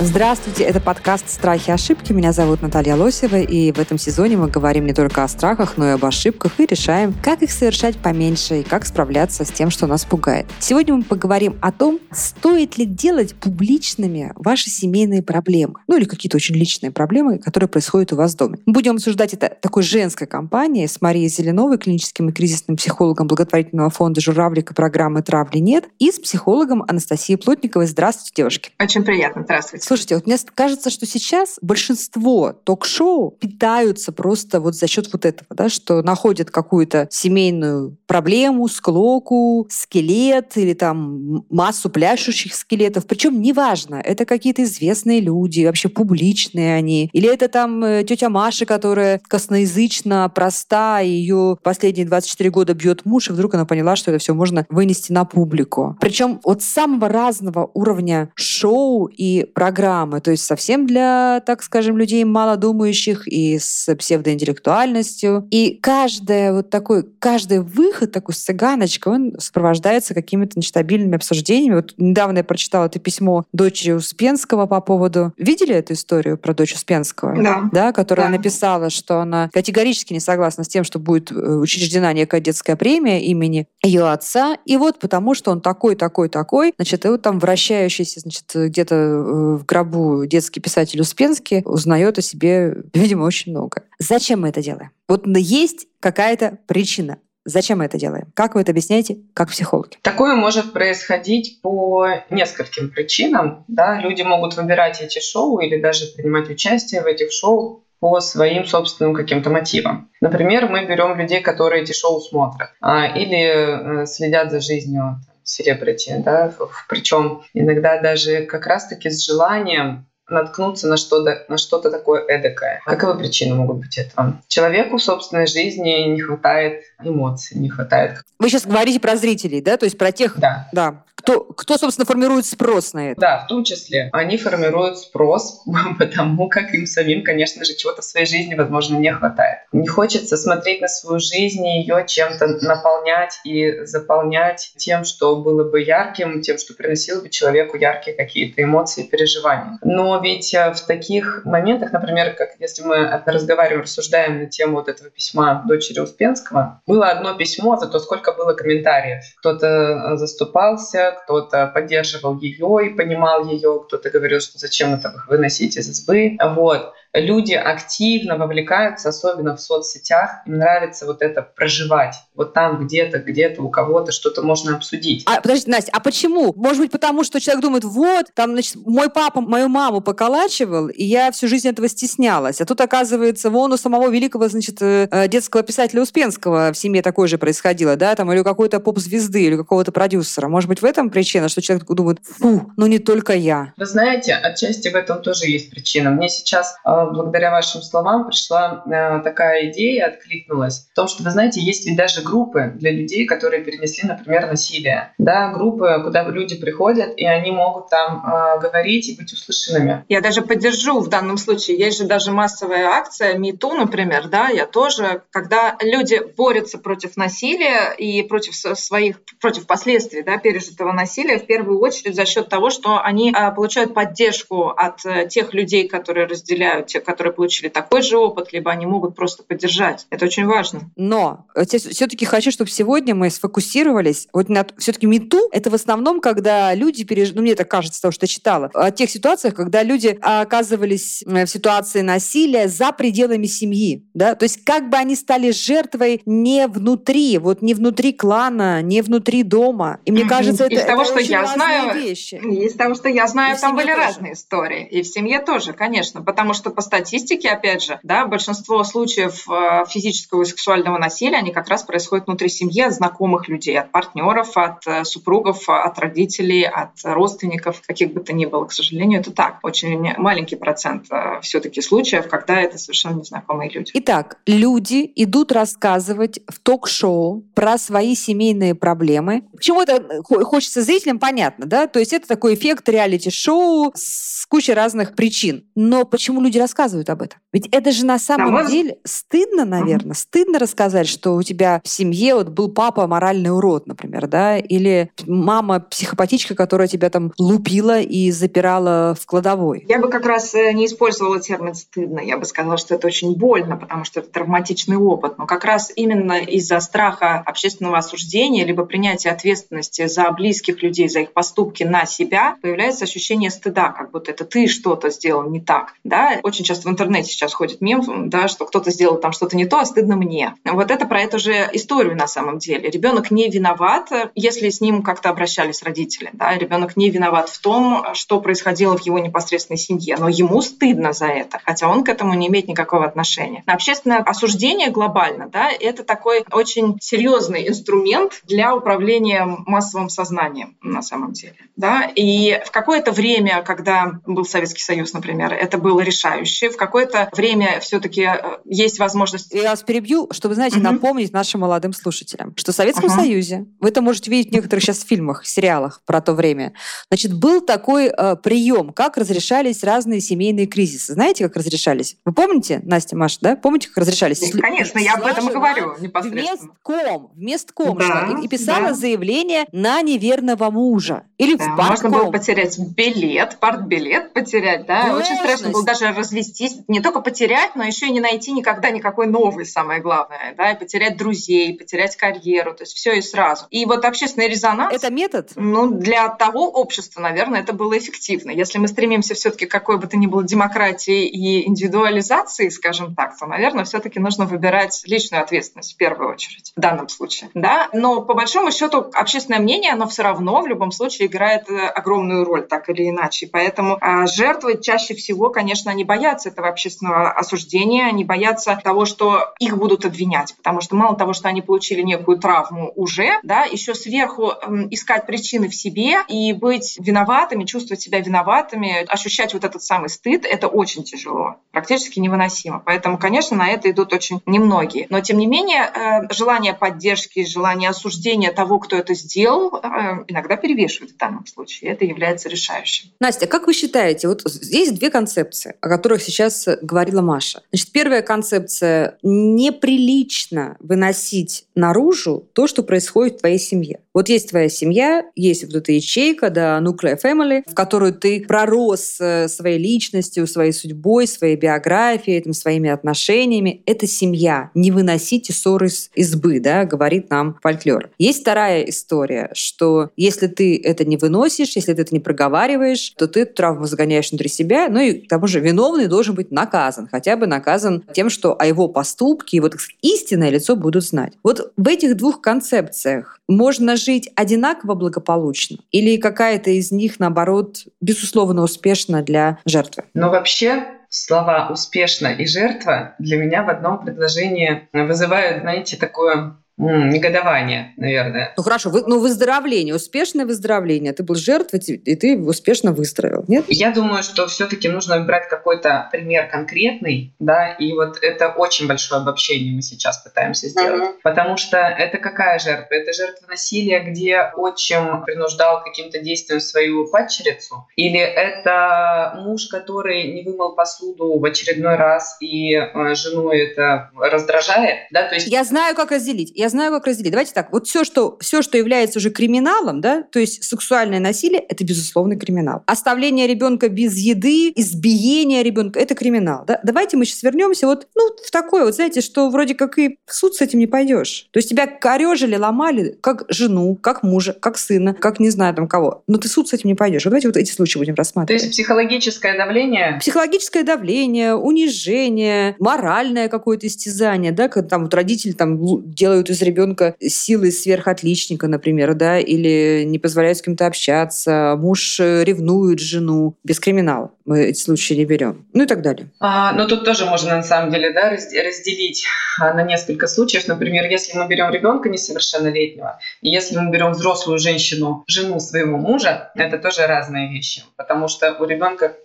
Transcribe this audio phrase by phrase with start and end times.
[0.00, 2.12] Здравствуйте, это подкаст «Страхи и ошибки».
[2.12, 5.88] Меня зовут Наталья Лосева, и в этом сезоне мы говорим не только о страхах, но
[5.88, 9.88] и об ошибках и решаем, как их совершать поменьше и как справляться с тем, что
[9.88, 10.46] нас пугает.
[10.60, 16.36] Сегодня мы поговорим о том, стоит ли делать публичными ваши семейные проблемы, ну или какие-то
[16.36, 18.60] очень личные проблемы, которые происходят у вас в доме.
[18.66, 23.90] Мы будем обсуждать это такой женской компанией с Марией Зеленовой, клиническим и кризисным психологом благотворительного
[23.90, 27.88] фонда «Журавлик» и программы «Травли нет», и с психологом Анастасией Плотниковой.
[27.88, 28.70] Здравствуйте, девушки.
[28.78, 29.42] Очень приятно.
[29.42, 29.87] Здравствуйте.
[29.88, 35.46] Слушайте, вот мне кажется, что сейчас большинство ток-шоу питаются просто вот за счет вот этого,
[35.48, 43.06] да, что находят какую-то семейную проблему, склоку, скелет или там массу пляшущих скелетов.
[43.06, 47.08] Причем неважно, это какие-то известные люди, вообще публичные они.
[47.12, 53.30] Или это там э, тетя Маша, которая косноязычна, проста, ее последние 24 года бьет муж,
[53.30, 55.96] и вдруг она поняла, что это все можно вынести на публику.
[56.00, 61.98] Причем от самого разного уровня шоу и программ программы, то есть совсем для, так скажем,
[61.98, 65.46] людей малодумающих и с псевдоинтеллектуальностью.
[65.50, 71.76] И каждая вот такой, каждый выход такой с цыганочкой, он сопровождается какими-то нестабильными обсуждениями.
[71.76, 75.32] Вот недавно я прочитала это письмо дочери Успенского по поводу...
[75.36, 77.34] Видели эту историю про дочь Успенского?
[77.42, 77.68] Да.
[77.72, 78.36] Да, которая Да.
[78.36, 83.24] написала, что она категорически не согласна с тем, что будет э, учреждена некая детская премия
[83.24, 84.56] имени ее отца.
[84.64, 88.94] И вот потому, что он такой, такой, такой, значит, и вот там вращающийся, значит, где-то
[88.94, 93.82] э, в гробу детский писатель Успенский узнает о себе, видимо, очень много.
[93.98, 94.90] Зачем мы это делаем?
[95.08, 97.18] Вот есть какая-то причина.
[97.48, 98.30] Зачем мы это делаем?
[98.34, 99.96] Как вы это объясняете, как психологи?
[100.02, 103.64] Такое может происходить по нескольким причинам.
[103.68, 103.98] Да?
[104.00, 109.14] Люди могут выбирать эти шоу или даже принимать участие в этих шоу по своим собственным
[109.14, 110.10] каким-то мотивам.
[110.20, 116.16] Например, мы берем людей, которые эти шоу смотрят а, или э, следят за жизнью селебрити,
[116.18, 116.52] да,
[116.88, 122.80] причем иногда даже как раз-таки с желанием наткнуться на что-то, на что-то такое эдакое.
[122.84, 124.40] Каковы причины могут быть этого?
[124.48, 128.22] Человеку в собственной жизни не хватает эмоций, не хватает...
[128.38, 129.76] Вы сейчас говорите про зрителей, да?
[129.76, 133.20] То есть про тех, Да, да, кто, кто, собственно, формирует спрос на это.
[133.20, 135.64] Да, в том числе они формируют спрос,
[135.98, 139.58] потому как им самим, конечно же, чего-то в своей жизни, возможно, не хватает.
[139.72, 145.68] Не хочется смотреть на свою жизнь и ее чем-то наполнять и заполнять тем, что было
[145.68, 149.78] бы ярким, тем, что приносило бы человеку яркие какие-то эмоции и переживания.
[149.82, 154.88] Но ведь э, в таких моментах, например, как если мы разговариваем, рассуждаем на тему вот
[154.88, 159.22] этого письма дочери Успенского, было одно письмо, зато сколько было комментариев.
[159.38, 165.76] Кто-то э, заступался, кто-то поддерживал ее и понимал ее, кто-то говорил, что зачем это выносить
[165.76, 166.36] из избы.
[166.42, 166.92] Вот.
[167.14, 170.42] Люди активно вовлекаются, особенно в соцсетях.
[170.46, 172.14] Им нравится вот это проживать.
[172.34, 175.24] Вот там где-то, где-то у кого-то что-то можно обсудить.
[175.26, 176.52] А, подождите, Настя, а почему?
[176.54, 181.04] Может быть, потому что человек думает, вот, там, значит, мой папа мою маму поколачивал, и
[181.04, 182.60] я всю жизнь этого стеснялась.
[182.60, 187.02] А тут, оказывается, вон у самого великого, значит, э, э, детского писателя Успенского в семье
[187.02, 190.48] такое же происходило, да, там, или у какой-то поп-звезды, или какого-то продюсера.
[190.48, 193.72] Может быть, в этом причина, что человек думает, фу, ну не только я.
[193.76, 196.10] Вы знаете, отчасти в этом тоже есть причина.
[196.10, 200.88] Мне сейчас, э, благодаря вашим словам, пришла э, такая идея, откликнулась.
[200.92, 205.12] В том, что, вы знаете, есть ведь даже группы для людей, которые перенесли, например, насилие.
[205.18, 210.04] Да, группы, куда люди приходят, и они могут там э, говорить и быть услышанными.
[210.08, 211.78] Я даже поддержу в данном случае.
[211.78, 217.92] Есть же даже массовая акция МИТУ, например, да, я тоже, когда люди борются против насилия
[217.92, 223.00] и против своих, против последствий, да, пережитого насилия, в первую очередь за счет того, что
[223.00, 228.18] они а, получают поддержку от э, тех людей, которые разделяют, тех, которые получили такой же
[228.18, 230.06] опыт, либо они могут просто поддержать.
[230.10, 230.90] Это очень важно.
[230.96, 235.48] Но все-таки хочу, чтобы сегодня мы сфокусировались вот на все-таки мету.
[235.52, 237.32] Это в основном, когда люди переж...
[237.34, 241.44] ну мне так кажется, того, что я читала, о тех ситуациях, когда люди оказывались э,
[241.44, 246.66] в ситуации насилия за пределами семьи, да, то есть как бы они стали жертвой не
[246.66, 250.00] внутри, вот не внутри клана, не внутри дома.
[250.04, 252.34] И мне кажется, это, Из того, это что очень я знаю, вещи.
[252.36, 253.98] Из того, что я знаю, И там были тоже.
[253.98, 254.86] разные истории.
[254.86, 256.22] И в семье тоже, конечно.
[256.22, 261.50] Потому что по статистике, опять же, да, большинство случаев э, физического и сексуального насилия, они
[261.50, 266.62] как раз происходят внутри семьи от знакомых людей, от партнеров, от э, супругов, от родителей,
[266.62, 268.64] от родственников, каких бы то ни было.
[268.64, 269.58] К сожалению, это так.
[269.64, 273.90] Очень маленький процент э, все-таки случаев, когда это совершенно незнакомые люди.
[273.94, 279.42] Итак, люди идут рассказывать в ток-шоу про свои семейные проблемы.
[279.50, 281.88] Почему это хочется зрителям, понятно, да?
[281.88, 285.64] То есть это такой эффект реалити-шоу с кучей разных причин.
[285.74, 287.40] Но почему люди рассказывают об этом?
[287.52, 290.14] Ведь это же на самом на деле стыдно, наверное, угу.
[290.14, 295.10] стыдно рассказать, что у тебя в семье вот был папа моральный урод, например, да, или
[295.26, 299.86] мама психопатичка, которая тебя там лупила и запирала в кладовой.
[299.88, 303.34] Я бы как раз э, не использовала термин стыдно, я бы сказала, что это очень
[303.34, 308.84] больно, потому что это травматичный опыт, но как раз именно из-за страха общественного осуждения либо
[308.84, 314.30] принятия ответственности за близких людей, за их поступки на себя, появляется ощущение стыда, как будто
[314.30, 315.94] это ты что-то сделал не так.
[316.04, 316.40] Да?
[316.42, 319.78] Очень часто в интернете сейчас ходит мем, да, что кто-то сделал там что-то не то,
[319.78, 320.54] а стыдно мне.
[320.64, 322.90] Вот это про эту же историю на самом деле.
[322.90, 326.30] Ребенок не виноват, если с ним как-то обращались родители.
[326.32, 326.56] Да?
[326.56, 331.26] Ребенок не виноват в том, что происходило в его непосредственной семье, но ему стыдно за
[331.26, 333.62] это, хотя он к этому не имеет никакого отношения.
[333.66, 341.32] Общественное осуждение глобально, да, это такой очень серьезный инструмент для управления массовым сознанием на самом
[341.32, 341.56] деле.
[341.76, 342.10] Да?
[342.14, 346.00] И в какое-то время, когда был Советский Союз, например, это было
[346.48, 349.52] решающее, в какое-то время все-таки э, есть возможность...
[349.52, 350.84] Я вас перебью, чтобы, знаете, угу.
[350.84, 353.14] напомнить нашим молодым слушателям, что в Советском угу.
[353.14, 356.72] Союзе, вы это можете видеть в некоторых сейчас фильмах, сериалах про то время,
[357.10, 361.14] значит, был такой э, прием, как разрешались разные семейные кризисы.
[361.14, 362.16] Знаете, как разрешались?
[362.24, 363.56] Вы помните, Настя, Маша, да?
[363.56, 364.52] Помните, как разрешались?
[364.52, 366.72] Ну, конечно, я об этом и говорю непосредственно.
[366.84, 368.94] Вместком, вместком, да, что, и, и писала да.
[368.94, 371.24] заявление на неверного мужа.
[371.38, 372.10] Или да, в партком.
[372.10, 375.02] Можно было потерять билет, партбилет потерять, да?
[375.10, 375.30] Точность.
[375.30, 379.26] Очень страшно было даже развестись, не только потерять, но еще и не найти никогда никакой
[379.26, 383.66] новый, самое главное, да, и потерять друзей, потерять карьеру, то есть все и сразу.
[383.70, 384.94] И вот общественный резонанс...
[384.94, 385.50] Это метод?
[385.56, 388.50] Ну, для того общества, наверное, это было эффективно.
[388.50, 393.36] Если мы стремимся все-таки к какой бы то ни было демократии и индивидуализации, скажем так,
[393.38, 397.50] то, наверное, все-таки нужно выбирать личную ответственность в первую очередь в данном случае.
[397.54, 397.88] Да?
[397.92, 402.44] Но по большому счету общественное мнение, оно все равно в любом случае играет э, огромную
[402.44, 403.48] роль, так или иначе.
[403.50, 409.52] Поэтому а, жертвы чаще всего, конечно, они боятся этого общественного осуждения, они боятся того, что
[409.58, 413.94] их будут обвинять, потому что мало того, что они получили некую травму уже, да, еще
[413.94, 414.52] сверху
[414.90, 420.44] искать причины в себе и быть виноватыми, чувствовать себя виноватыми, ощущать вот этот самый стыд,
[420.44, 422.82] это очень тяжело, практически невыносимо.
[422.84, 425.06] Поэтому, конечно, на это идут очень немногие.
[425.10, 430.56] Но, тем не менее, э, желание поддержки, желание осуждения того, кто это сделал, э, иногда
[430.56, 431.90] перевешивает в данном случае.
[431.90, 433.10] Это является решающим.
[433.20, 437.62] Настя, как вы считаете, вот здесь две концепции, о которых сейчас говорила Маша.
[437.70, 444.00] Значит, первая концепция– неприлично выносить наружу то, что происходит в твоей семье.
[444.18, 449.18] Вот есть твоя семья, есть вот эта ячейка, да, nuclear family, в которую ты пророс
[449.20, 453.80] э, своей личностью, своей судьбой, своей биографией, этим, своими отношениями.
[453.86, 454.72] Это семья.
[454.74, 458.10] Не выносите ссоры из избы, да, говорит нам фольклор.
[458.18, 463.28] Есть вторая история, что если ты это не выносишь, если ты это не проговариваешь, то
[463.28, 467.36] ты травму загоняешь внутри себя, ну и к тому же виновный должен быть наказан, хотя
[467.36, 471.34] бы наказан тем, что о его поступке, его, так истинное лицо будут знать.
[471.44, 475.76] Вот в этих двух концепциях можно жить жить одинаково благополучно?
[475.90, 480.04] Или какая-то из них, наоборот, безусловно успешна для жертвы?
[480.14, 487.92] Но вообще слова «успешно» и «жертва» для меня в одном предложении вызывают, знаете, такое негодование,
[487.96, 488.54] наверное.
[488.56, 491.12] Ну хорошо, вы, ну выздоровление, успешное выздоровление.
[491.12, 493.64] Ты был жертвой, и ты успешно выздоровел, нет?
[493.68, 499.20] Я думаю, что все-таки нужно брать какой-то пример конкретный, да, и вот это очень большое
[499.20, 501.02] обобщение мы сейчас пытаемся сделать.
[501.02, 501.14] Uh-huh.
[501.22, 502.94] Потому что это какая жертва?
[502.94, 507.86] Это жертва насилия, где отчим принуждал каким-то действием свою падчерицу?
[507.96, 515.06] Или это муж, который не вымыл посуду в очередной раз и э, жену это раздражает?
[515.10, 515.48] Да, то есть...
[515.48, 516.52] Я знаю, как разделить.
[516.54, 517.32] Я знаю, как разделить.
[517.32, 517.72] Давайте так.
[517.72, 522.36] Вот все, что, все, что является уже криминалом, да, то есть сексуальное насилие, это безусловный
[522.36, 522.82] криминал.
[522.86, 526.64] Оставление ребенка без еды, избиение ребенка, это криминал.
[526.66, 526.80] Да?
[526.82, 530.34] Давайте мы сейчас вернемся вот ну, в такое, вот знаете, что вроде как и в
[530.34, 531.48] суд с этим не пойдешь.
[531.50, 535.88] То есть тебя корежили, ломали, как жену, как мужа, как сына, как не знаю там
[535.88, 536.22] кого.
[536.26, 537.24] Но ты суд с этим не пойдешь.
[537.24, 538.62] Вот давайте вот эти случаи будем рассматривать.
[538.62, 540.18] То есть психологическое давление?
[540.20, 545.78] Психологическое давление, унижение, моральное какое-то истязание, да, когда там вот родители там
[546.12, 552.18] делают из без ребенка силой сверхотличника, например, да, или не позволяет с кем-то общаться, муж
[552.20, 554.32] ревнует жену, без криминала.
[554.44, 555.66] Мы эти случаи не берем.
[555.72, 556.30] Ну и так далее.
[556.40, 559.26] А, но тут тоже можно на самом деле да, разделить
[559.60, 560.66] а, на несколько случаев.
[560.66, 566.50] Например, если мы берем ребенка несовершеннолетнего, и если мы берем взрослую женщину, жену своего мужа,
[566.54, 567.82] это тоже разные вещи.
[567.96, 569.16] Потому что у ребенка,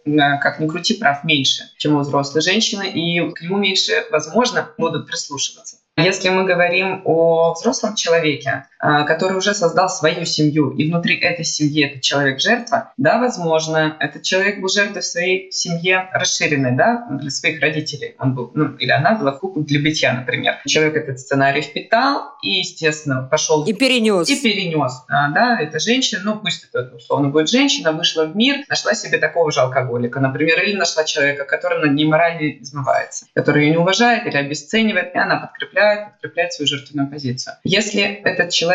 [0.41, 5.07] как ни крути, прав меньше, чем у взрослой женщины, и к нему меньше, возможно, будут
[5.07, 5.77] прислушиваться.
[5.95, 8.65] Если мы говорим о взрослом человеке,
[9.07, 14.23] который уже создал свою семью, и внутри этой семьи этот человек жертва, да, возможно, этот
[14.23, 18.15] человек был жертвой в своей семье расширенной, да, для своих родителей.
[18.19, 20.59] Он был, ну, или она была куклой для бытия, например.
[20.67, 23.63] Человек этот сценарий впитал и, естественно, пошел...
[23.65, 24.29] И перенес.
[24.29, 28.57] И перенес, а, да, эта женщина, ну, пусть это условно будет женщина, вышла в мир,
[28.69, 33.65] нашла себе такого же алкоголика, например, или нашла человека, который над ней морально измывается, который
[33.65, 37.55] ее не уважает или обесценивает, и она подкрепляет подкрепляет, подкрепляет свою жертвенную позицию.
[37.63, 38.72] Если этот человек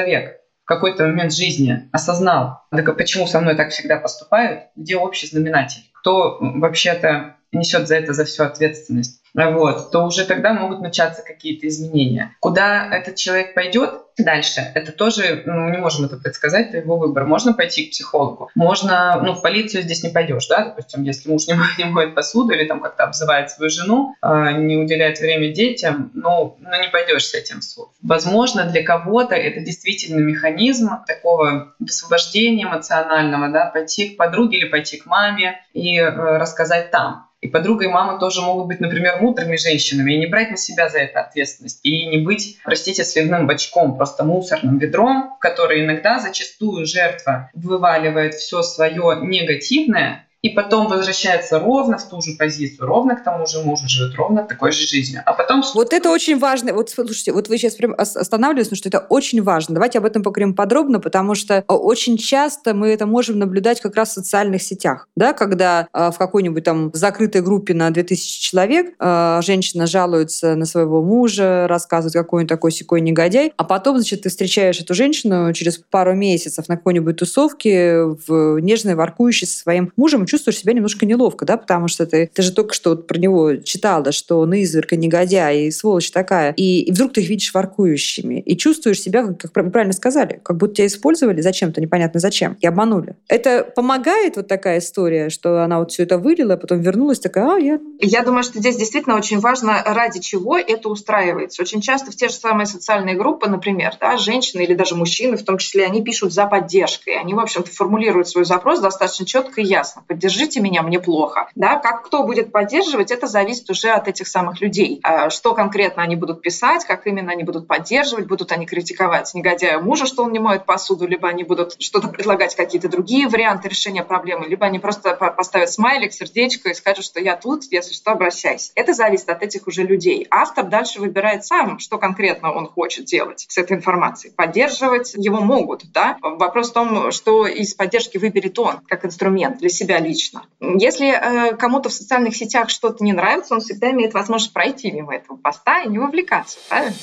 [0.64, 5.82] в какой-то момент жизни осознал, так почему со мной так всегда поступают, где общий знаменатель,
[5.94, 11.68] кто вообще-то несет за это за всю ответственность, вот, то уже тогда могут начаться какие-то
[11.68, 12.36] изменения.
[12.40, 16.96] Куда этот человек пойдет дальше, это тоже, ну, мы не можем это предсказать, это его
[16.96, 17.24] выбор.
[17.24, 21.46] Можно пойти к психологу, можно, ну, в полицию здесь не пойдешь, да, допустим, если муж
[21.46, 26.10] не не моет посуду или там как-то обзывает свою жену, э, не уделяет время детям,
[26.14, 27.88] ну, ну, не пойдешь с этим в суд.
[28.02, 34.96] Возможно, для кого-то это действительно механизм такого освобождения эмоционального, да, пойти к подруге или пойти
[34.98, 37.27] к маме и э, рассказать там.
[37.40, 40.88] И подруга и мама тоже могут быть, например, мудрыми женщинами и не брать на себя
[40.88, 41.80] за это ответственность.
[41.84, 48.34] И не быть, простите, сливным бачком, просто мусорным ведром, в который иногда зачастую жертва вываливает
[48.34, 53.60] все свое негативное, и потом возвращается ровно в ту же позицию, ровно к тому же
[53.62, 55.22] мужу, живет ровно такой же жизнью.
[55.26, 55.62] А потом...
[55.74, 56.72] Вот это очень важно.
[56.74, 59.74] Вот слушайте, вот вы сейчас прям останавливаетесь, потому что это очень важно.
[59.74, 63.96] Давайте об этом поговорим подробно, потому что а, очень часто мы это можем наблюдать как
[63.96, 68.94] раз в социальных сетях, да, когда э, в какой-нибудь там закрытой группе на 2000 человек
[68.98, 74.22] э, женщина жалуется на своего мужа, рассказывает, какой он такой секой негодяй, а потом, значит,
[74.22, 79.92] ты встречаешь эту женщину через пару месяцев на какой-нибудь тусовке в нежной, воркующей со своим
[79.96, 83.18] мужем, чувствуешь себя немножко неловко, да, потому что ты, ты же только что вот про
[83.18, 87.28] него читала, что он изверг и негодяй, и сволочь такая, и, и вдруг ты их
[87.28, 92.20] видишь воркующими, и чувствуешь себя, как, как правильно сказали, как будто тебя использовали зачем-то, непонятно
[92.20, 93.16] зачем, и обманули.
[93.28, 97.54] Это помогает вот такая история, что она вот все это вылила, а потом вернулась такая,
[97.54, 97.80] а, я...
[98.00, 101.62] Я думаю, что здесь действительно очень важно, ради чего это устраивается.
[101.62, 105.44] Очень часто в те же самые социальные группы, например, да, женщины или даже мужчины, в
[105.44, 107.18] том числе, они пишут за поддержкой.
[107.18, 111.48] Они, в общем-то, формулируют свой запрос достаточно четко и ясно поддержите меня, мне плохо.
[111.54, 114.98] Да, как кто будет поддерживать, это зависит уже от этих самых людей.
[115.04, 119.78] А что конкретно они будут писать, как именно они будут поддерживать, будут они критиковать негодяя
[119.78, 124.02] мужа, что он не моет посуду, либо они будут что-то предлагать, какие-то другие варианты решения
[124.02, 128.72] проблемы, либо они просто поставят смайлик, сердечко и скажут, что я тут, если что, обращайся.
[128.74, 130.26] Это зависит от этих уже людей.
[130.32, 134.32] Автор дальше выбирает сам, что конкретно он хочет делать с этой информацией.
[134.34, 136.16] Поддерживать его могут, да?
[136.22, 140.42] Вопрос в том, что из поддержки выберет он как инструмент для себя лично.
[140.60, 145.14] Если э, кому-то в социальных сетях что-то не нравится, он всегда имеет возможность пройти мимо
[145.14, 146.96] этого поста и не вовлекаться, правильно?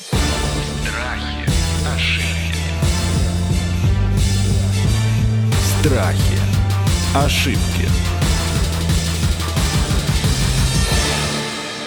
[0.81, 1.45] Страхи,
[1.95, 2.35] ошибки.
[5.79, 6.39] Страхи,
[7.15, 7.85] ошибки.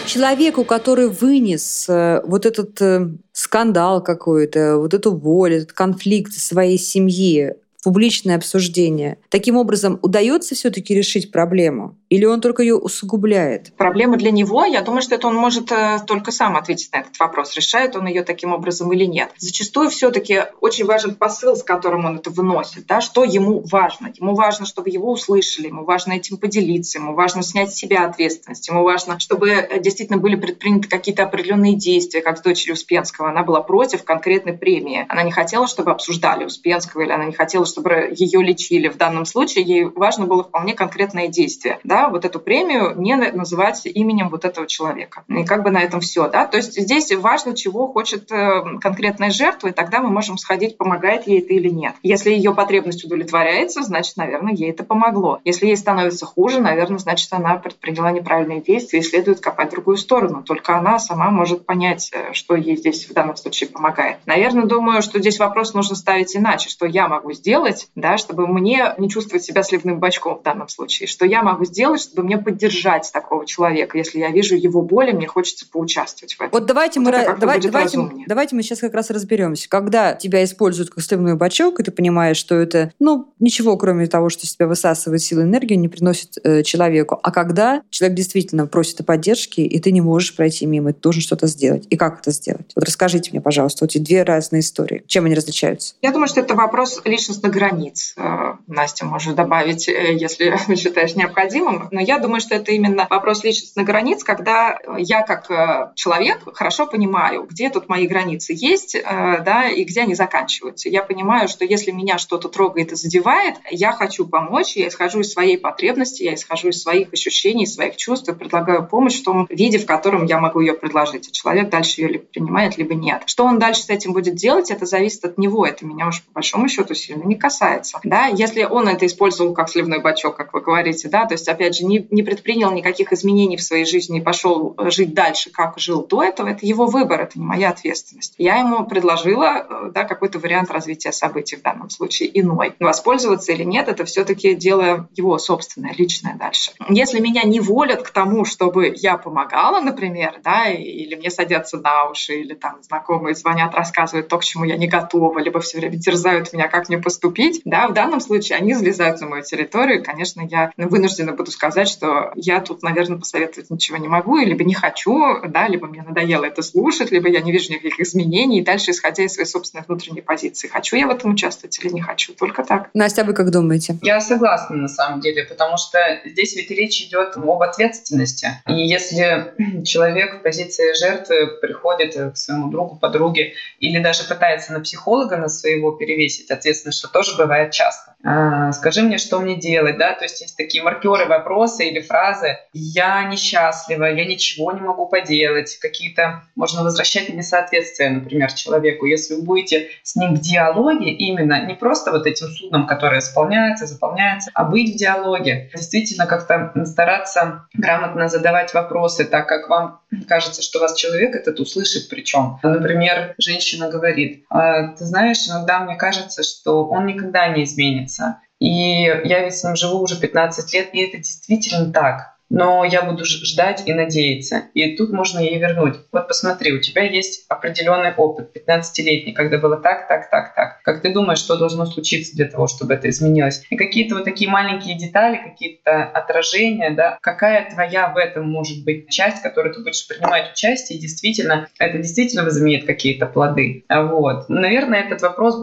[0.07, 6.79] Человеку, который вынес э, вот этот э, скандал какой-то, вот эту боль, этот конфликт своей
[6.79, 7.57] семьи
[7.89, 9.17] публичное обсуждение.
[9.31, 11.97] Таким образом, удается все-таки решить проблему?
[12.11, 13.75] Или он только ее усугубляет?
[13.77, 17.19] Проблема для него, я думаю, что это он может э, только сам ответить на этот
[17.19, 19.31] вопрос, решает он ее таким образом или нет.
[19.39, 24.13] Зачастую все-таки очень важен посыл, с которым он это выносит, да, что ему важно.
[24.15, 28.69] Ему важно, чтобы его услышали, ему важно этим поделиться, ему важно снять с себя ответственность,
[28.69, 33.31] ему важно, чтобы э, действительно были предприняты какие-то определенные действия, как с дочерью Успенского.
[33.31, 35.07] Она была против конкретной премии.
[35.09, 38.89] Она не хотела, чтобы обсуждали Успенского, или она не хотела, чтобы ее лечили.
[38.89, 41.79] В данном случае ей важно было вполне конкретное действие.
[41.85, 45.25] Да, вот эту премию не называть именем вот этого человека.
[45.29, 46.29] И как бы на этом все.
[46.29, 46.47] Да?
[46.47, 51.27] То есть здесь важно, чего хочет э, конкретная жертва, и тогда мы можем сходить, помогает
[51.27, 51.95] ей это или нет.
[52.03, 55.41] Если ее потребность удовлетворяется, значит, наверное, ей это помогло.
[55.45, 59.97] Если ей становится хуже, наверное, значит, она предприняла неправильные действия и следует копать в другую
[59.97, 60.43] сторону.
[60.43, 64.19] Только она сама может понять, э, что ей здесь в данном случае помогает.
[64.27, 68.47] Наверное, думаю, что здесь вопрос нужно ставить иначе, что я могу сделать, сделать, да, чтобы
[68.47, 71.07] мне не чувствовать себя сливным бачком в данном случае?
[71.07, 73.99] Что я могу сделать, чтобы мне поддержать такого человека?
[73.99, 76.51] Если я вижу его боль, мне хочется поучаствовать в этом.
[76.53, 79.69] Вот давайте, вот мы, давай, давайте, давайте мы сейчас как раз разберемся.
[79.69, 84.29] Когда тебя используют как сливной бачок, и ты понимаешь, что это, ну, ничего, кроме того,
[84.29, 87.19] что себя высасывает силу энергию, не приносит э, человеку.
[87.23, 91.23] А когда человек действительно просит о поддержке, и ты не можешь пройти мимо, ты должен
[91.23, 91.87] что-то сделать.
[91.91, 92.73] И как это сделать?
[92.75, 95.03] Вот расскажите мне, пожалуйста, вот эти две разные истории.
[95.07, 95.95] Чем они различаются?
[96.03, 97.01] Я думаю, что это вопрос
[97.49, 98.15] личностных границ.
[98.17, 101.89] Э, Настя, может добавить, э, если считаешь необходимым.
[101.91, 106.87] Но я думаю, что это именно вопрос личностных границ, когда я как э, человек хорошо
[106.87, 110.89] понимаю, где тут мои границы есть, да, и где они заканчиваются.
[110.89, 115.33] Я понимаю, что если меня что-то трогает и задевает, я хочу помочь, я исхожу из
[115.33, 119.79] своей потребности, я исхожу из своих ощущений, своих чувств и предлагаю помощь в том виде,
[119.79, 121.29] в котором я могу ее предложить.
[121.29, 123.23] И человек дальше ее либо принимает, либо нет.
[123.27, 125.67] Что он дальше с этим будет делать, это зависит от него.
[125.67, 127.99] Это меня уж по большому счету сильно не касается.
[128.05, 128.27] Да?
[128.27, 131.85] Если он это использовал как сливной бачок, как вы говорите, да, то есть, опять же,
[131.85, 136.23] не, не предпринял никаких изменений в своей жизни и пошел жить дальше, как жил до
[136.23, 138.35] этого, это его выбор, это не моя ответственность.
[138.39, 142.75] Я ему предложила э, да, какой-то вариант развития событий в данном случае иной.
[142.79, 146.73] Воспользоваться или нет, это все-таки дело его собственное, личное дальше.
[146.89, 152.11] Если меня не волят к тому, чтобы я помогала, например, да, или мне садятся на
[152.11, 155.99] уши, или там знакомые звонят, рассказывают то, к чему я не готова, либо все время
[155.99, 160.03] терзают меня, как мне поступить, да, в данном случае они залезают на мою территорию, и,
[160.03, 164.75] конечно, я вынуждена буду сказать, что я тут, наверное, посоветовать ничего не могу, либо не
[164.75, 168.93] хочу, да, либо мне надоело это слушать, либо я не вижу никаких изменений, и дальше,
[168.93, 172.65] исходя из своей собственной внутренней позиции, хочу я в этом участвовать или не хочу, только
[172.65, 172.91] так.
[172.95, 173.99] Настя, а вы как думаете?
[174.03, 178.49] Я согласна, на самом деле, потому что здесь ведь речь идет об ответственности.
[178.67, 179.55] И если
[179.85, 185.49] человек в позиции жертвы приходит к своему другу, подруге или даже пытается на психолога на
[185.49, 188.15] своего перевесить ответственность, что тоже бывает часто.
[188.25, 192.59] А, скажи мне, что мне делать, да, то есть есть такие маркеры, вопросы или фразы.
[192.73, 199.07] «я несчастлива», «я ничего не могу поделать», какие-то, можно возвращать несоответствия, например, человеку.
[199.07, 203.87] Если вы будете с ним в диалоге, именно не просто вот этим судном, которое исполняется,
[203.87, 210.63] заполняется, а быть в диалоге, действительно как-то стараться грамотно задавать вопросы, так как вам кажется,
[210.63, 212.59] что вас человек этот услышит причем.
[212.63, 217.65] Например, женщина говорит, а, ты знаешь, иногда мне кажется, что он никогда не
[218.09, 218.41] изменится.
[218.59, 223.03] И я ведь с ним живу уже 15 лет, и это действительно так но я
[223.03, 224.65] буду ждать и надеяться.
[224.75, 225.97] И тут можно ей вернуть.
[226.13, 230.83] Вот посмотри, у тебя есть определенный опыт, 15-летний, когда было так, так, так, так.
[230.83, 233.65] Как ты думаешь, что должно случиться для того, чтобы это изменилось?
[233.71, 239.11] И какие-то вот такие маленькие детали, какие-то отражения, да, какая твоя в этом может быть
[239.11, 243.85] часть, в которой ты будешь принимать участие, и действительно, это действительно возымеет какие-то плоды.
[243.89, 244.49] Вот.
[244.49, 245.57] Наверное, этот вопрос,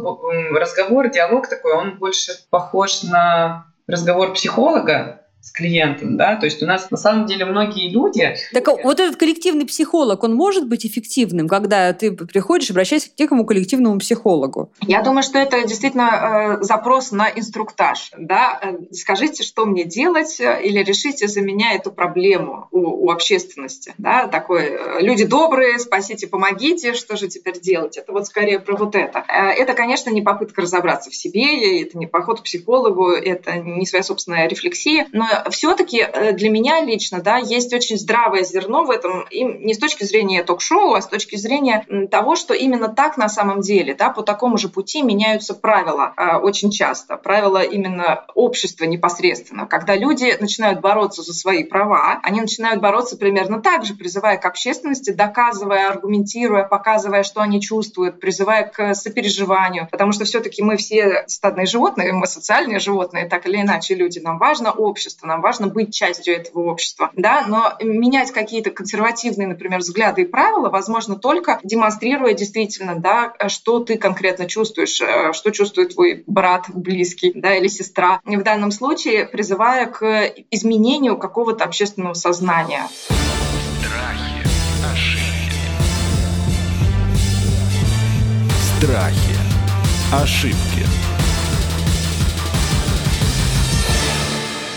[0.52, 6.66] разговор, диалог такой, он больше похож на разговор психолога, с клиентом, да, то есть у
[6.66, 8.36] нас на самом деле многие люди...
[8.52, 13.46] Так вот этот коллективный психолог, он может быть эффективным, когда ты приходишь, обращаешься к некому
[13.46, 14.72] коллективному психологу?
[14.82, 20.40] Я думаю, что это действительно э, запрос на инструктаж, да, э, скажите, что мне делать,
[20.40, 25.78] э, или решите за меня эту проблему у, у общественности, да, такой, э, люди добрые,
[25.78, 27.98] спасите, помогите, что же теперь делать?
[27.98, 29.24] Это вот скорее про вот это.
[29.28, 34.02] Это, конечно, не попытка разобраться в себе, это не поход к психологу, это не своя
[34.02, 39.26] собственная рефлексия, но все-таки э, для меня лично да, есть очень здравое зерно в этом,
[39.30, 43.30] и не с точки зрения ток-шоу, а с точки зрения того, что именно так на
[43.30, 47.18] самом деле, да, по такому же пути меняются правила а, очень часто.
[47.18, 49.66] Правила именно общества непосредственно.
[49.66, 54.46] Когда люди начинают бороться за свои права, они начинают бороться примерно так же, призывая к
[54.46, 59.88] общественности, доказывая, аргументируя, показывая, что они чувствуют, призывая к сопереживанию.
[59.92, 64.20] Потому что все-таки мы все стадные животные, мы социальные животные, так или иначе люди.
[64.20, 69.48] Нам важно общество, общества, нам важно быть частью этого общества, да, но менять какие-то консервативные,
[69.48, 75.52] например, взгляды и правила возможно только демонстрируя действительно, да, что ты конкретно чувствуешь, э, что
[75.52, 78.22] чувствует твой брат близкий, да, или сестра.
[78.26, 82.88] В данном случае призывая к изменению какого-то общественного сознания.
[83.80, 84.44] Страхи,
[84.94, 85.62] ошибки.
[88.78, 89.36] Страхи,
[90.14, 91.05] ошибки.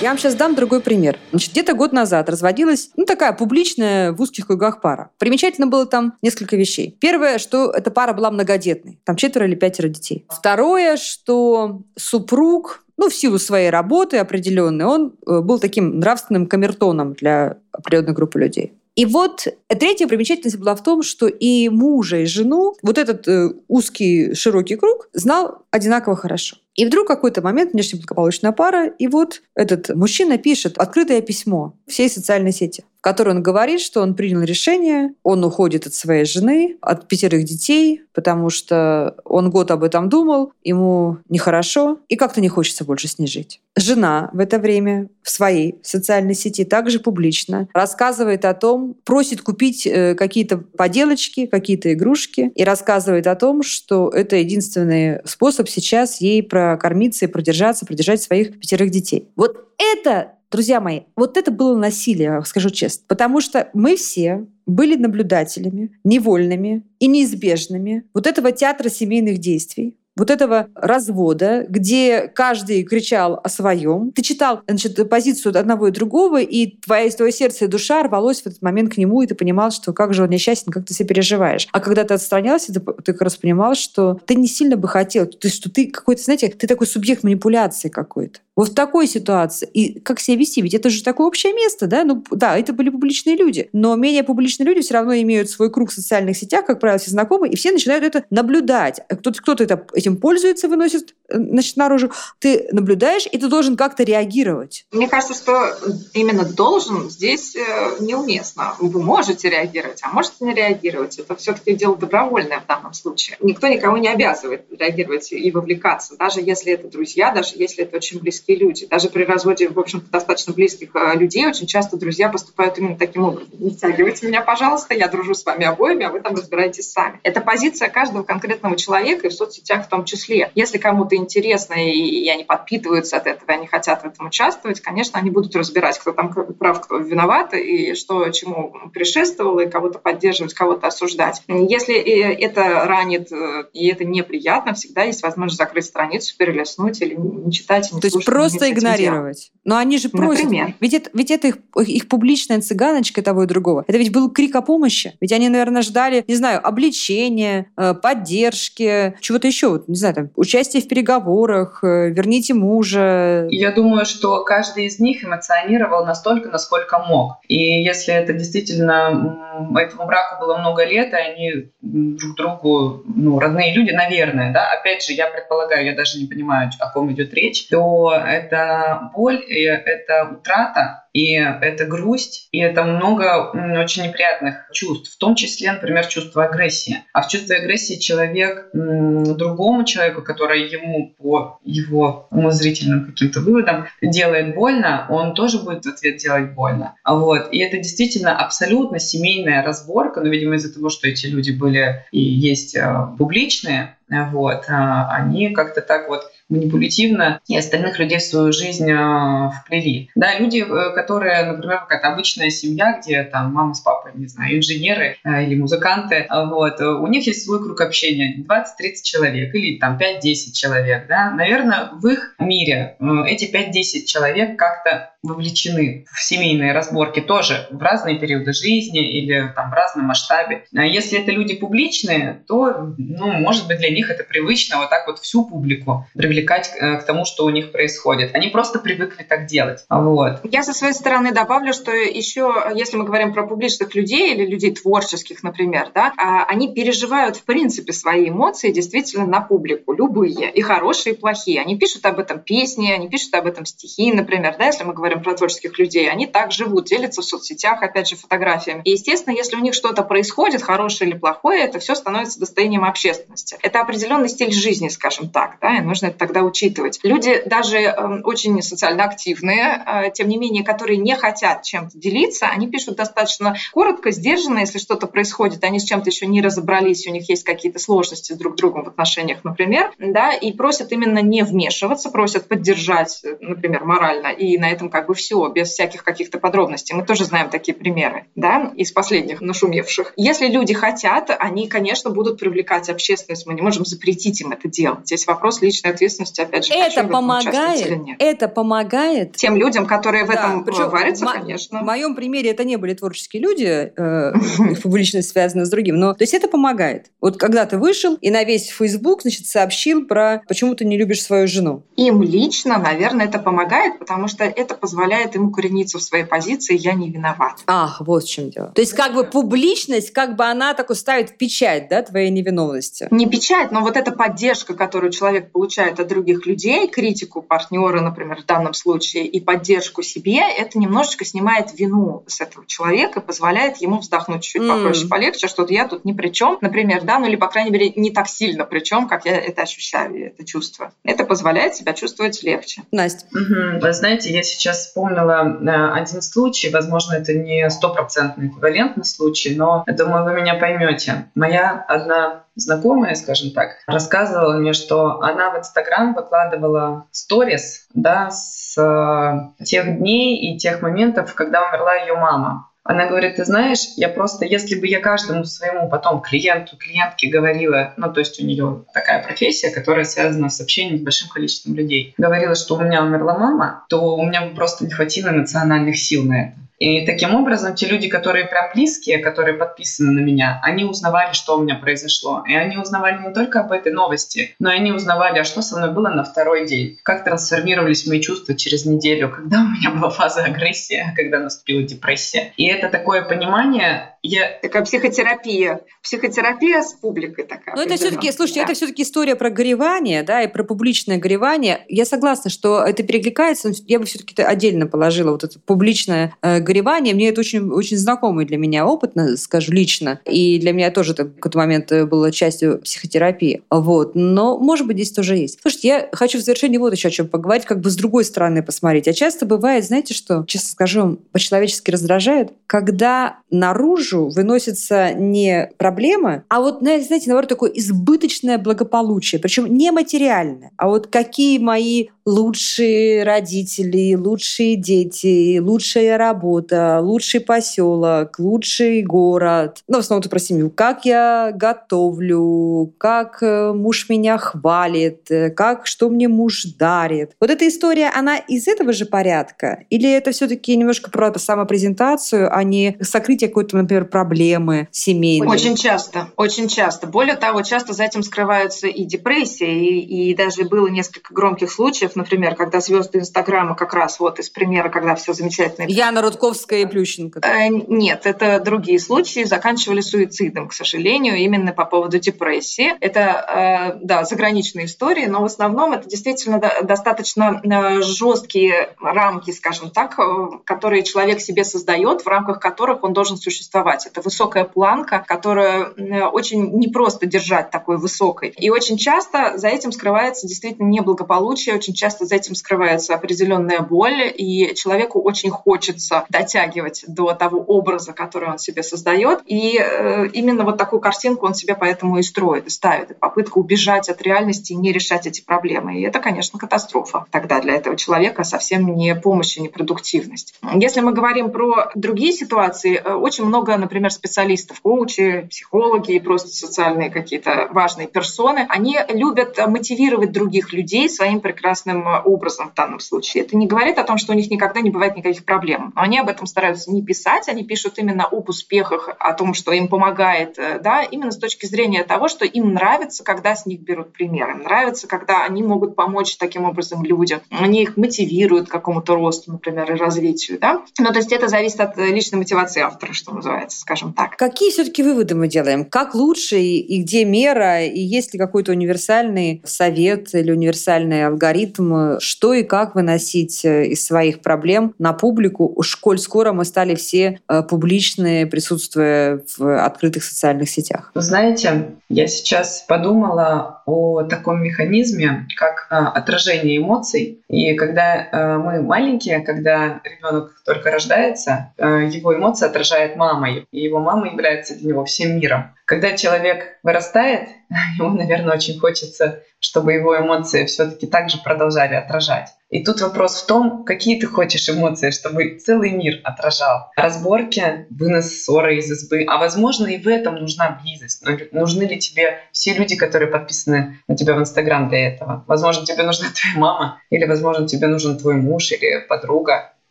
[0.02, 1.18] Я вам сейчас дам другой пример.
[1.30, 5.10] Значит, где-то год назад разводилась, ну, такая публичная в узких кругах пара.
[5.16, 6.94] Примечательно было там несколько вещей.
[7.00, 9.00] Первое, что эта пара была многодетной.
[9.04, 10.26] Там четверо или пятеро детей.
[10.28, 17.14] Второе, что супруг ну, в силу своей работы определенной, он э, был таким нравственным камертоном
[17.14, 18.74] для определенной группы людей.
[18.96, 23.50] И вот третья примечательность была в том, что и мужа, и жену вот этот э,
[23.68, 26.56] узкий широкий круг знал одинаково хорошо.
[26.76, 32.52] И вдруг какой-то момент внешнеблагополучная пара, и вот этот мужчина пишет открытое письмо всей социальной
[32.52, 37.44] сети которой он говорит, что он принял решение, он уходит от своей жены, от пятерых
[37.44, 43.06] детей, потому что он год об этом думал, ему нехорошо, и как-то не хочется больше
[43.06, 43.60] с ней жить.
[43.76, 49.86] Жена в это время в своей социальной сети также публично рассказывает о том, просит купить
[49.86, 56.42] э, какие-то поделочки, какие-то игрушки, и рассказывает о том, что это единственный способ сейчас ей
[56.42, 59.28] прокормиться и продержаться, продержать своих пятерых детей.
[59.36, 63.04] Вот это Друзья мои, вот это было насилие, скажу честно.
[63.08, 70.30] Потому что мы все были наблюдателями, невольными и неизбежными вот этого театра семейных действий, вот
[70.30, 74.12] этого развода, где каждый кричал о своем.
[74.12, 78.46] Ты читал значит, позицию одного и другого, и твое, твое сердце и душа рвалось в
[78.46, 81.08] этот момент к нему, и ты понимал, что как же он несчастен, как ты себя
[81.08, 81.68] переживаешь.
[81.70, 85.26] А когда ты отстранялся, ты, ты как раз понимал, что ты не сильно бы хотел,
[85.26, 88.40] ты, что ты какой-то, знаете, ты такой субъект манипуляции какой-то.
[88.56, 89.68] Вот в такой ситуации.
[89.72, 90.62] И как себя вести?
[90.62, 92.04] Ведь это же такое общее место, да?
[92.04, 93.68] Ну, да, это были публичные люди.
[93.74, 97.10] Но менее публичные люди все равно имеют свой круг в социальных сетях, как правило, все
[97.10, 99.00] знакомые, и все начинают это наблюдать.
[99.08, 102.10] Кто-то, кто-то это, этим пользуется, выносит э, значит, наружу.
[102.38, 104.86] Ты наблюдаешь, и ты должен как-то реагировать.
[104.90, 105.76] Мне кажется, что
[106.14, 108.74] именно должен здесь э, неуместно.
[108.78, 111.18] Вы можете реагировать, а можете не реагировать.
[111.18, 113.36] Это все-таки дело добровольное в данном случае.
[113.40, 118.18] Никто никого не обязывает реагировать и вовлекаться, даже если это друзья, даже если это очень
[118.18, 118.86] близкие близкие люди.
[118.86, 123.24] Даже при разводе, в общем-то, достаточно близких э, людей очень часто друзья поступают именно таким
[123.24, 123.50] образом.
[123.58, 127.20] Не втягивайте меня, пожалуйста, я дружу с вами обоими, а вы там разбираетесь сами.
[127.22, 130.50] Это позиция каждого конкретного человека и в соцсетях в том числе.
[130.54, 135.18] Если кому-то интересно и они подпитываются от этого, и они хотят в этом участвовать, конечно,
[135.18, 140.54] они будут разбирать, кто там прав, кто виноват, и что чему предшествовало, и кого-то поддерживать,
[140.54, 141.42] кого-то осуждать.
[141.48, 147.14] Если э, это ранит э, и это неприятно, всегда есть возможность закрыть страницу, перелистнуть или
[147.14, 149.50] не читать, не То слушать просто игнорировать.
[149.64, 150.44] Но они же просят.
[150.44, 150.74] Например.
[150.80, 153.84] Ведь это, ведь это их, их публичная цыганочка того и другого.
[153.88, 155.16] Это ведь был крик о помощи.
[155.20, 159.68] Ведь они, наверное, ждали, не знаю, обличения, э, поддержки, чего-то еще.
[159.70, 163.48] Вот, не знаю, там, участие в переговорах, э, верните мужа.
[163.50, 167.38] Я думаю, что каждый из них эмоционировал настолько, насколько мог.
[167.48, 169.36] И если это действительно
[169.76, 175.04] этому браку было много лет, и они друг другу, ну, родные люди, наверное, да, опять
[175.04, 179.62] же, я предполагаю, я даже не понимаю, о ком идет речь, то это боль, и
[179.62, 186.06] это утрата, и это грусть, и это много очень неприятных чувств, в том числе, например,
[186.06, 187.04] чувство агрессии.
[187.14, 194.54] А в чувстве агрессии человек другому человеку, который ему по его умозрительным каким-то выводам делает
[194.54, 196.94] больно, он тоже будет в ответ делать больно.
[197.04, 197.48] Вот.
[197.50, 202.20] И это действительно абсолютно семейная разборка, но, видимо, из-за того, что эти люди были и
[202.20, 208.52] есть э, публичные, вот, а они как-то так вот манипулятивно и остальных людей в свою
[208.52, 210.10] жизнь э, вплели.
[210.14, 214.58] Да, люди, э, которые, например, какая-то обычная семья, где там мама с папой, не знаю,
[214.58, 219.98] инженеры э, или музыканты, вот, у них есть свой круг общения, 20-30 человек или там
[219.98, 227.20] 5-10 человек, да, наверное, в их мире эти 5-10 человек как-то вовлечены в семейные разборки
[227.20, 230.64] тоже в разные периоды жизни или там в разном масштабе.
[230.74, 235.06] А если это люди публичные, то, ну, может быть, для них это привычно вот так
[235.06, 238.34] вот всю публику привлекать э, к тому, что у них происходит.
[238.34, 239.84] Они просто привыкли так делать.
[239.88, 240.40] Вот.
[240.44, 244.74] Я со своей стороны добавлю, что еще, если мы говорим про публичных людей или людей
[244.74, 250.60] творческих, например, да, а, они переживают в принципе свои эмоции действительно на публику, любые, и
[250.60, 251.60] хорошие, и плохие.
[251.60, 255.22] Они пишут об этом песни, они пишут об этом стихи, например, да, если мы говорим
[255.22, 258.82] про творческих людей, они так живут, делятся в соцсетях, опять же, фотографиями.
[258.84, 263.56] И, естественно, если у них что-то происходит, хорошее или плохое, это все становится достоянием общественности.
[263.62, 266.98] Это определенный стиль жизни, скажем так, да, и нужно это тогда учитывать.
[267.02, 272.46] Люди даже э, очень социально активные, э, тем не менее, которые не хотят чем-то делиться,
[272.48, 277.10] они пишут достаточно коротко, сдержанно, если что-то происходит, они с чем-то еще не разобрались, у
[277.10, 281.42] них есть какие-то сложности с друг другом в отношениях, например, да, и просят именно не
[281.42, 286.94] вмешиваться, просят поддержать, например, морально, и на этом как бы все, без всяких каких-то подробностей.
[286.94, 290.12] Мы тоже знаем такие примеры, да, из последних нашумевших.
[290.16, 293.46] Если люди хотят, они, конечно, будут привлекать общественность.
[293.46, 295.06] Мы не можем запретить им это делать.
[295.06, 296.74] Здесь вопрос личной ответственности, опять же.
[296.74, 298.00] Это помогает?
[298.18, 299.36] Это помогает?
[299.36, 301.80] Тем людям, которые в да, этом причем варятся, конечно.
[301.80, 304.32] В моем примере это не были творческие люди, э,
[304.70, 307.06] их публичность связана с другим, но то есть это помогает.
[307.20, 311.22] Вот когда ты вышел и на весь Facebook, значит, сообщил про почему ты не любишь
[311.22, 311.82] свою жену.
[311.96, 316.76] Им лично, наверное, это помогает, потому что это позволяет позволяет ему корениться в своей позиции
[316.76, 317.62] «я не виноват».
[317.66, 318.68] Ах, вот в чем дело.
[318.74, 323.08] То есть как бы публичность, как бы она такой ставит печать, да, твоей невиновности?
[323.10, 328.42] Не печать, но вот эта поддержка, которую человек получает от других людей, критику партнера, например,
[328.42, 333.98] в данном случае, и поддержку себе, это немножечко снимает вину с этого человека, позволяет ему
[333.98, 334.68] вздохнуть чуть-чуть mm.
[334.68, 337.92] попроще, полегче, что я тут ни при чем, например, да, ну или, по крайней мере,
[337.96, 340.92] не так сильно при чем, как я это ощущаю, это чувство.
[341.04, 342.82] Это позволяет себя чувствовать легче.
[342.90, 343.26] Настя.
[343.32, 343.80] Угу.
[343.80, 349.84] Вы знаете, я сейчас вспомнила э, один случай, возможно, это не стопроцентный эквивалентный случай, но
[349.86, 351.30] думаю, вы меня поймете.
[351.34, 358.76] Моя одна знакомая, скажем так, рассказывала мне, что она в Инстаграм выкладывала сторис да, с
[358.78, 362.68] э, тех дней и тех моментов, когда умерла ее мама.
[362.88, 367.92] Она говорит, ты знаешь, я просто, если бы я каждому своему потом клиенту, клиентке говорила,
[367.96, 372.14] ну, то есть у нее такая профессия, которая связана с общением с большим количеством людей,
[372.16, 376.24] говорила, что у меня умерла мама, то у меня бы просто не хватило эмоциональных сил
[376.24, 376.56] на это.
[376.78, 381.56] И таким образом те люди, которые прям близкие, которые подписаны на меня, они узнавали, что
[381.56, 382.44] у меня произошло.
[382.46, 385.76] И они узнавали не только об этой новости, но и они узнавали, а что со
[385.78, 390.10] мной было на второй день, как трансформировались мои чувства через неделю, когда у меня была
[390.10, 392.52] фаза агрессии, а когда наступила депрессия.
[392.56, 394.58] И это такое понимание, я...
[394.62, 395.80] Такая психотерапия.
[396.02, 397.74] Психотерапия с публикой такая.
[397.74, 398.64] Но это все-таки, слушайте, да.
[398.64, 401.84] это все-таки история про горевание, да, и про публичное горевание.
[401.88, 406.60] Я согласна, что это перекликается, но я бы все-таки отдельно положила вот это публичное э,
[406.60, 407.14] горевание.
[407.14, 410.20] Мне это очень, очень знакомый для меня опыт, скажу лично.
[410.24, 413.62] И для меня тоже это в какой-то момент э, было частью психотерапии.
[413.70, 414.12] Вот.
[414.14, 415.60] Но, может быть, здесь тоже есть.
[415.60, 418.62] Слушайте, я хочу в завершении вот еще о чем поговорить, как бы с другой стороны
[418.62, 419.08] посмотреть.
[419.08, 426.60] А часто бывает, знаете что, честно скажу, по-человечески раздражает, когда наружу выносится не проблема, а
[426.60, 429.40] вот, знаете, наоборот, такое избыточное благополучие.
[429.40, 438.38] Причем не материальное, а вот какие мои лучшие родители, лучшие дети, лучшая работа, лучший поселок,
[438.38, 439.84] лучший город.
[439.86, 440.70] Ну, в основном это про семью.
[440.70, 447.32] Как я готовлю, как э, муж меня хвалит, э, как что мне муж дарит.
[447.40, 449.84] Вот эта история, она из этого же порядка?
[449.88, 455.48] Или это все-таки немножко про самопрезентацию, а не сокрытие какой-то, например, проблемы семейной?
[455.48, 457.06] Очень часто, очень часто.
[457.06, 462.16] Более того, часто за этим скрываются и депрессия, и, и даже было несколько громких случаев,
[462.16, 465.86] например, когда звезды Инстаграма как раз вот из примера, когда все замечательно.
[465.88, 467.40] Яна Рудковская и Плющенко.
[467.40, 472.94] Э, нет, это другие случаи, заканчивали суицидом, к сожалению, именно по поводу депрессии.
[473.00, 479.90] Это, э, да, заграничные истории, но в основном это действительно достаточно э, жесткие рамки, скажем
[479.90, 480.18] так,
[480.64, 483.85] которые человек себе создает, в рамках которых он должен существовать.
[484.06, 485.94] Это высокая планка, которую
[486.32, 488.48] очень непросто держать такой высокой.
[488.48, 493.80] И очень часто за этим скрывается действительно неблагополучие, очень часто часто за этим скрывается определенная
[493.80, 499.40] боль, и человеку очень хочется дотягивать до того образа, который он себе создает.
[499.46, 503.10] И э, именно вот такую картинку он себе поэтому и строит, и ставит.
[503.10, 505.98] И попытка убежать от реальности и не решать эти проблемы.
[505.98, 510.54] И это, конечно, катастрофа тогда для этого человека, совсем не помощь и не продуктивность.
[510.74, 516.48] Если мы говорим про другие ситуации, э, очень много, например, специалистов, коучи, психологи и просто
[516.48, 523.00] социальные какие-то важные персоны, они любят мотивировать других людей своим прекрасным естественным образом в данном
[523.00, 523.44] случае.
[523.44, 525.92] Это не говорит о том, что у них никогда не бывает никаких проблем.
[525.94, 529.72] Но они об этом стараются не писать, они пишут именно об успехах, о том, что
[529.72, 533.80] им помогает, э, да, именно с точки зрения того, что им нравится, когда с них
[533.80, 534.52] берут примеры.
[534.52, 537.40] Им нравится, когда они могут помочь таким образом людям.
[537.50, 540.58] Они их мотивируют к какому-то росту, например, и развитию.
[540.58, 540.82] Да?
[540.98, 544.36] Ну, то есть это зависит от личной мотивации автора, что называется, скажем так.
[544.36, 545.84] Какие все-таки выводы мы делаем?
[545.84, 547.84] Как лучше и где мера?
[547.84, 553.86] И есть ли какой-то универсальный совет или универсальный алгоритм алгоритм, что и как выносить э,
[553.86, 555.72] из своих проблем на публику.
[555.74, 561.10] Уж коль скоро мы стали все э, публичные, присутствуя в открытых социальных сетях.
[561.14, 567.42] Знаете, я сейчас подумала о таком механизме, как э, отражение эмоций.
[567.48, 574.26] И когда мы маленькие, когда ребенок только рождается, его эмоции отражает мама, и его мама
[574.26, 575.74] является для него всем миром.
[575.86, 577.48] Когда человек вырастает,
[577.98, 582.48] ему, наверное, очень хочется, чтобы его эмоции все-таки также продолжали отражать.
[582.68, 586.90] И тут вопрос в том, какие ты хочешь эмоции, чтобы целый мир отражал.
[586.96, 589.24] Разборки, вынос ссоры из избы.
[589.28, 591.24] А возможно, и в этом нужна близость.
[591.52, 595.44] Нужны ли тебе все люди, которые подписаны на тебя в Инстаграм для этого?
[595.46, 599.72] Возможно, тебе нужна твоя мама, или, возможно, тебе нужен твой муж или подруга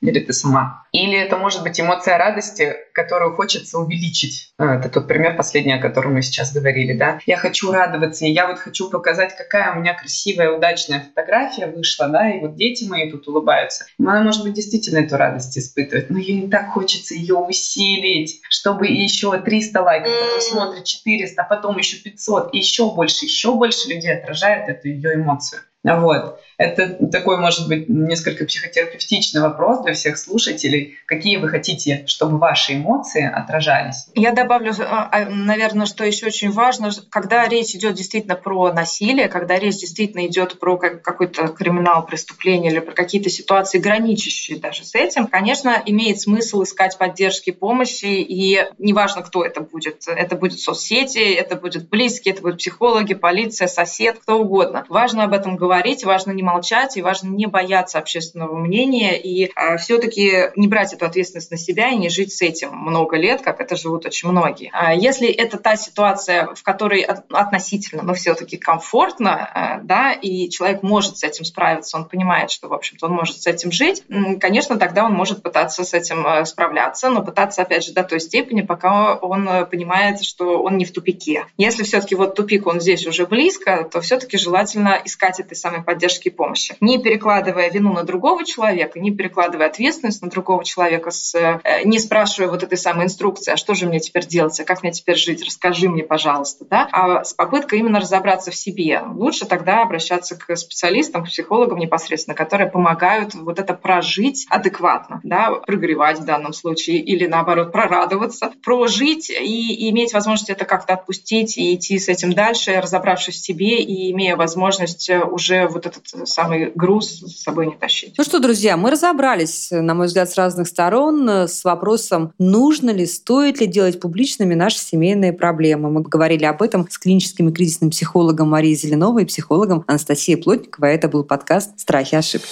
[0.10, 0.84] или ты сама.
[0.91, 4.54] Или это может быть эмоция радости, которую хочется увеличить.
[4.58, 6.94] А, это тот пример последний, о котором мы сейчас говорили.
[6.94, 7.20] Да?
[7.26, 12.08] Я хочу радоваться, и я вот хочу показать, какая у меня красивая, удачная фотография вышла,
[12.08, 13.86] да, и вот дети мои тут улыбаются.
[14.00, 18.88] Она, может быть, действительно эту радость испытывает, но ей не так хочется ее усилить, чтобы
[18.88, 23.89] еще 300 лайков, потом смотрит 400, а потом еще 500, и еще больше, еще больше
[23.89, 25.62] людей отражает эту ее эмоцию.
[25.94, 26.39] Вот.
[26.58, 30.98] Это такой, может быть, несколько психотерапевтичный вопрос для всех слушателей.
[31.06, 34.08] Какие вы хотите, чтобы ваши эмоции отражались?
[34.15, 39.28] Я добавлю, а, а, наверное, что еще очень важно, когда речь идет действительно про насилие,
[39.28, 44.96] когда речь действительно идет про какой-то криминал, преступление или про какие-то ситуации, граничащие даже с
[44.96, 50.04] этим, конечно, имеет смысл искать поддержки, помощи, и неважно, кто это будет.
[50.08, 54.86] Это будет соцсети, это будет близкие, это будут психологи, полиция, сосед, кто угодно.
[54.89, 59.78] Важно об этом говорить, важно не молчать, и важно не бояться общественного мнения, и э,
[59.78, 63.60] все-таки не брать эту ответственность на себя и не жить с этим много лет, как
[63.60, 64.70] это живут очень многие.
[64.74, 70.84] А если это та ситуация, в которой относительно, но все-таки комфортно, э, да, и человек
[70.84, 74.04] может с этим справиться, он понимает, что, в общем-то, он может с этим жить,
[74.40, 78.20] конечно, тогда он может пытаться с этим э, справляться, но пытаться, опять же, до той
[78.20, 81.46] степени, пока он э, понимает, что он не в тупике.
[81.58, 86.30] Если все-таки вот тупик, он здесь уже близко, то все-таки желательно искать этой самой поддержки
[86.36, 86.76] помощи.
[86.80, 92.00] Не перекладывая вину на другого человека, не перекладывая ответственность на другого человека, с, э, не
[92.00, 95.15] спрашивая вот этой самой инструкции, а что же мне теперь делать, а как мне теперь
[95.17, 99.02] жить, расскажи мне, пожалуйста, да, а с попыткой именно разобраться в себе.
[99.13, 105.52] Лучше тогда обращаться к специалистам, к психологам непосредственно, которые помогают вот это прожить адекватно, да,
[105.52, 111.76] прогревать в данном случае или наоборот прорадоваться, прожить и иметь возможность это как-то отпустить и
[111.76, 117.22] идти с этим дальше, разобравшись в себе и имея возможность уже вот этот самый груз
[117.22, 118.16] с собой не тащить.
[118.18, 123.06] Ну что, друзья, мы разобрались, на мой взгляд, с разных сторон с вопросом, нужно ли,
[123.06, 125.90] стоит ли делать публичными наши семейные проблемы.
[125.90, 130.94] Мы говорили об этом с клиническим и кризисным психологом Марией Зеленовой и психологом Анастасией Плотниковой.
[130.94, 132.48] Это был подкаст «Страхи и ошибки».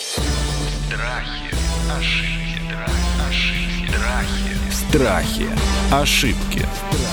[0.87, 1.55] Страхи,
[1.97, 2.73] ошибки,
[3.29, 5.47] ошибки, страхи.
[5.51, 5.63] Страхи.
[5.91, 7.12] Ошибки.